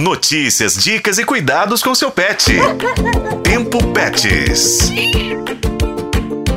Notícias, 0.00 0.82
dicas 0.82 1.18
e 1.18 1.24
cuidados 1.26 1.82
com 1.82 1.94
seu 1.94 2.10
pet. 2.10 2.52
Tempo 3.42 3.86
Pets. 3.88 4.90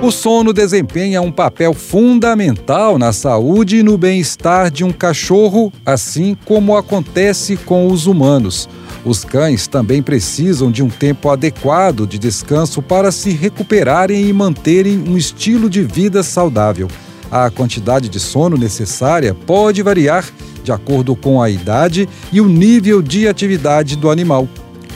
O 0.02 0.12
sono 0.12 0.54
desempenha 0.54 1.22
um 1.22 1.30
papel 1.30 1.74
fundamental 1.74 2.98
na 2.98 3.12
saúde 3.12 3.80
e 3.80 3.84
no 3.84 3.98
bem-estar 3.98 4.72
de 4.72 4.86
um 4.86 4.94
cachorro, 4.94 5.74
assim 5.86 6.38
como 6.46 6.78
acontece 6.78 7.58
com 7.58 7.88
os 7.88 8.08
humanos. 8.08 8.70
Os 9.04 9.26
cães 9.26 9.68
também 9.68 10.02
precisam 10.02 10.72
de 10.72 10.82
um 10.82 10.90
tempo 10.90 11.30
adequado 11.30 12.08
de 12.08 12.18
descanso 12.18 12.82
para 12.82 13.12
se 13.12 13.32
recuperarem 13.32 14.26
e 14.26 14.32
manterem 14.32 15.04
um 15.06 15.18
estilo 15.18 15.70
de 15.70 15.84
vida 15.84 16.24
saudável. 16.24 16.88
A 17.30 17.50
quantidade 17.50 18.08
de 18.08 18.22
sono 18.22 18.56
necessária 18.56 19.34
pode 19.34 19.84
variar 19.84 20.24
de 20.64 20.72
acordo 20.72 21.16
com 21.16 21.42
a 21.42 21.50
idade 21.50 22.08
e 22.32 22.40
o 22.40 22.48
nível 22.48 23.02
de 23.02 23.28
atividade 23.28 23.96
do 23.96 24.10
animal. 24.10 24.48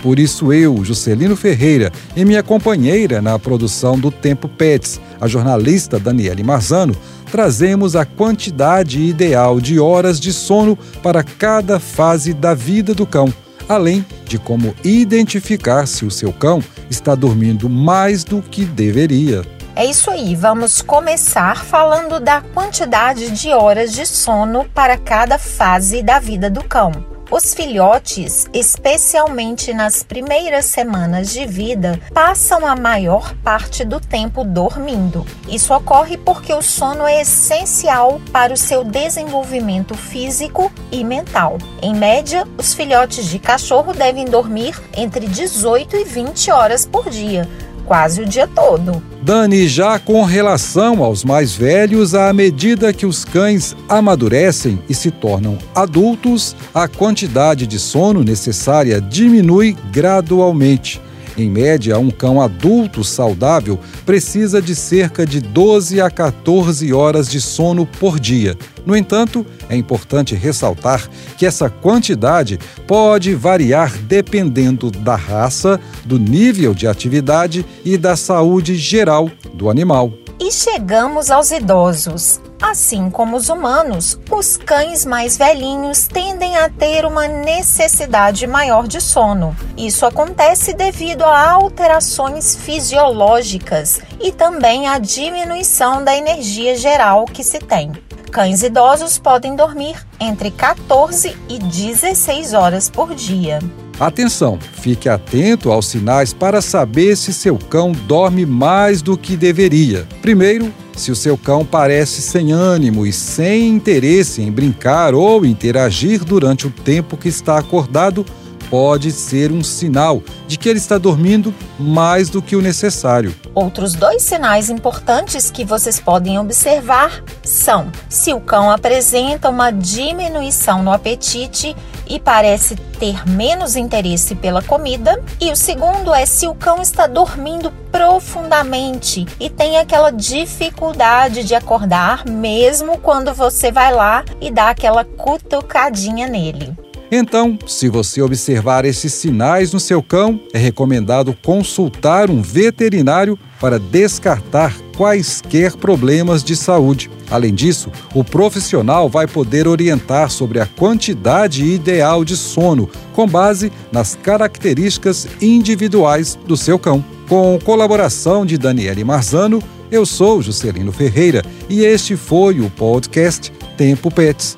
Por 0.02 0.20
isso, 0.20 0.54
eu, 0.54 0.84
Juscelino 0.86 1.36
Ferreira, 1.36 1.92
e 2.16 2.24
minha 2.24 2.44
companheira 2.44 3.22
na 3.22 3.38
produção 3.38 4.00
do 4.00 4.12
Tempo 4.12 4.48
Pets, 4.48 5.02
a 5.20 5.28
jornalista 5.28 6.00
Daniele 6.00 6.44
Marzano, 6.44 6.96
trazemos 7.32 7.96
a 7.96 8.06
quantidade 8.06 9.02
ideal 9.02 9.60
de 9.60 9.80
horas 9.80 10.20
de 10.20 10.32
sono 10.32 10.78
para 11.04 11.24
cada 11.24 11.80
fase 11.80 12.34
da 12.34 12.54
vida 12.54 12.94
do 12.94 13.06
cão, 13.06 13.34
além 13.68 14.06
de 14.26 14.38
como 14.38 14.74
identificar 14.84 15.86
se 15.88 16.06
o 16.06 16.12
seu 16.12 16.32
cão 16.32 16.64
está 16.90 17.16
dormindo 17.16 17.70
mais 17.70 18.24
do 18.24 18.42
que 18.42 18.64
deveria. 18.64 19.57
É 19.78 19.86
isso 19.86 20.10
aí, 20.10 20.34
vamos 20.34 20.82
começar 20.82 21.64
falando 21.64 22.20
da 22.20 22.42
quantidade 22.42 23.30
de 23.30 23.54
horas 23.54 23.94
de 23.94 24.08
sono 24.08 24.66
para 24.74 24.98
cada 24.98 25.38
fase 25.38 26.02
da 26.02 26.18
vida 26.18 26.50
do 26.50 26.64
cão. 26.64 26.92
Os 27.30 27.54
filhotes, 27.54 28.48
especialmente 28.52 29.76
nas 29.76 30.02
primeiras 30.02 30.66
semanas 30.66 31.32
de 31.32 31.46
vida, 31.46 32.00
passam 32.12 32.66
a 32.66 32.76
maior 32.76 33.36
parte 33.44 33.86
do 33.86 34.00
tempo 34.00 34.44
dormindo. 34.44 35.24
Isso 35.48 35.72
ocorre 35.72 36.18
porque 36.18 36.52
o 36.52 36.62
sono 36.64 37.06
é 37.06 37.22
essencial 37.22 38.20
para 38.32 38.54
o 38.54 38.58
seu 38.58 38.84
desenvolvimento 38.84 39.94
físico 39.94 40.72
e 40.92 41.04
mental. 41.04 41.60
Em 41.84 41.94
média, 41.94 42.48
os 42.58 42.74
filhotes 42.74 43.26
de 43.26 43.38
cachorro 43.38 43.94
devem 43.94 44.26
dormir 44.26 44.74
entre 44.96 45.28
18 45.28 45.98
e 45.98 46.04
20 46.04 46.50
horas 46.50 46.84
por 46.84 47.12
dia 47.12 47.48
quase 47.88 48.22
o 48.22 48.26
dia 48.26 48.46
todo. 48.46 49.02
Dani, 49.24 49.68
já 49.68 49.98
com 49.98 50.24
relação 50.24 51.04
aos 51.04 51.24
mais 51.24 51.56
velhos, 51.56 52.14
à 52.14 52.32
medida 52.34 52.94
que 52.94 53.06
os 53.06 53.26
cães 53.26 53.76
amadurecem 53.90 54.80
e 54.88 54.94
se 54.94 55.10
tornam 55.10 55.58
adultos, 55.74 56.56
a 56.74 56.88
quantidade 56.88 57.66
de 57.66 57.80
sono 57.80 58.24
necessária 58.24 59.02
diminui 59.02 59.76
gradualmente. 59.92 61.02
Em 61.38 61.52
média, 61.52 62.00
um 62.00 62.10
cão 62.10 62.42
adulto 62.42 63.04
saudável 63.04 63.80
precisa 64.08 64.60
de 64.60 64.76
cerca 64.76 65.24
de 65.24 65.40
12 65.40 66.02
a 66.02 66.10
14 66.10 66.92
horas 66.92 67.30
de 67.30 67.40
sono 67.40 67.86
por 67.86 68.20
dia. 68.20 68.58
No 68.84 68.96
entanto, 68.96 69.46
é 69.70 69.76
importante 69.76 70.34
ressaltar 70.34 71.08
que 71.38 71.46
essa 71.46 71.70
quantidade 71.70 72.58
pode 72.88 73.36
variar 73.36 73.96
dependendo 74.00 74.90
da 74.90 75.16
raça, 75.16 75.80
do 76.04 76.18
nível 76.18 76.74
de 76.74 76.88
atividade 76.88 77.64
e 77.86 77.98
da 77.98 78.16
saúde 78.16 78.76
geral 78.76 79.30
do 79.54 79.70
animal. 79.70 80.12
E 80.40 80.52
chegamos 80.52 81.30
aos 81.30 81.52
idosos. 81.52 82.47
Assim 82.62 83.10
como 83.10 83.38
os 83.38 83.50
humanos, 83.50 84.20
os 84.32 84.58
cães 84.58 85.06
mais 85.06 85.38
velhinhos 85.38 86.08
tendem 86.08 86.58
a 86.58 86.70
ter 86.70 87.06
uma 87.06 87.28
necessidade 87.28 88.48
maior 88.48 88.88
de 88.88 89.00
sono. 89.00 89.56
Isso 89.78 90.06
acontece 90.06 90.74
devido 90.74 91.24
a 91.24 91.52
alterações 91.52 92.56
fisiológicas 92.56 94.02
e 94.20 94.32
também 94.32 94.88
à 94.88 94.98
diminuição 94.98 96.04
da 96.04 96.18
energia 96.18 96.76
geral 96.76 97.26
que 97.26 97.44
se 97.44 97.60
tem. 97.60 97.92
Cães 98.32 98.64
idosos 98.64 99.20
podem 99.20 99.56
dormir 99.56 99.96
entre 100.20 100.50
14 100.52 101.38
e 101.48 101.60
16 101.60 102.54
horas 102.54 102.90
por 102.90 103.14
dia. 103.14 103.60
Atenção, 104.00 104.60
fique 104.74 105.10
atento 105.10 105.72
aos 105.72 105.88
sinais 105.88 106.34
para 106.34 106.62
saber 106.62 107.16
se 107.16 107.34
seu 107.34 107.58
cão 107.58 107.92
dorme 107.92 108.46
mais 108.46 109.02
do 109.02 109.18
que 109.18 109.36
deveria. 109.36 110.08
Primeiro, 110.22 110.72
se 110.98 111.12
o 111.12 111.16
seu 111.16 111.38
cão 111.38 111.64
parece 111.64 112.22
sem 112.22 112.52
ânimo 112.52 113.06
e 113.06 113.14
sem 113.14 113.70
interesse 113.70 114.42
em 114.42 114.52
brincar 114.52 115.14
ou 115.14 115.46
interagir 115.46 116.26
durante 116.26 116.68
o 116.68 116.72
tempo 116.72 117.16
que 117.16 117.30
está 117.30 117.58
acordado, 117.58 118.26
pode 118.70 119.12
ser 119.12 119.52
um 119.52 119.64
sinal 119.64 120.22
de 120.48 120.58
que 120.58 120.68
ele 120.68 120.80
está 120.80 120.98
dormindo 120.98 121.54
mais 121.80 122.30
do 122.30 122.42
que 122.42 122.56
o 122.56 122.62
necessário. 122.62 123.34
Outros 123.54 123.94
dois 123.94 124.24
sinais 124.24 124.70
importantes 124.70 125.50
que 125.50 125.64
vocês 125.64 126.00
podem 126.00 126.38
observar 126.40 127.24
são 127.44 127.92
se 128.10 128.34
o 128.34 128.42
cão 128.42 128.70
apresenta 128.70 129.50
uma 129.50 129.72
diminuição 129.72 130.84
no 130.84 130.92
apetite 130.92 131.76
e 132.10 132.20
parece 132.20 132.76
ter 133.00 133.28
menos 133.28 133.76
interesse 133.76 134.36
pela 134.36 134.62
comida, 134.62 135.22
e 135.40 135.52
o 135.52 135.56
segundo 135.56 136.14
é 136.14 136.26
se 136.26 136.48
o 136.48 136.56
cão 136.56 136.82
está 136.82 137.08
dormindo 137.08 137.72
profundamente 137.92 139.26
e 139.40 139.50
tem 139.50 139.78
aquela 139.78 140.12
dificuldade 140.12 141.44
de 141.44 141.56
acordar 141.56 142.26
mesmo 142.26 142.98
quando 142.98 143.34
você 143.34 143.72
vai 143.72 143.94
lá 143.94 144.24
e 144.42 144.52
dá 144.52 144.70
aquela 144.70 145.04
cutucadinha 145.04 146.28
nele. 146.28 146.87
Então, 147.12 147.58
se 147.66 147.88
você 147.88 148.22
observar 148.22 148.84
esses 148.84 149.14
sinais 149.14 149.72
no 149.72 149.80
seu 149.80 150.04
cão, 150.04 150.40
é 150.54 150.58
recomendado 150.58 151.34
consultar 151.42 152.30
um 152.30 152.42
veterinário 152.42 153.40
para 153.62 153.80
descartar 153.80 154.76
quaisquer 154.96 155.76
problemas 155.78 156.44
de 156.44 156.56
saúde. 156.56 157.10
Além 157.32 157.54
disso, 157.54 157.90
o 158.14 158.24
profissional 158.24 159.08
vai 159.10 159.26
poder 159.26 159.68
orientar 159.68 160.30
sobre 160.30 160.60
a 160.60 160.66
quantidade 160.66 161.64
ideal 161.64 162.26
de 162.26 162.36
sono, 162.36 162.90
com 163.14 163.26
base 163.26 163.72
nas 163.92 164.16
características 164.16 165.28
individuais 165.42 166.38
do 166.46 166.58
seu 166.58 166.78
cão. 166.78 167.04
Com 167.30 167.58
colaboração 167.64 168.46
de 168.46 168.58
Daniele 168.58 169.04
Marzano, 169.04 169.64
eu 169.90 170.06
sou 170.06 170.42
Juscelino 170.42 170.92
Ferreira 170.92 171.42
e 171.70 171.86
este 171.86 172.18
foi 172.18 172.60
o 172.60 172.70
podcast 172.70 173.52
Tempo 173.78 174.12
Pets. 174.12 174.58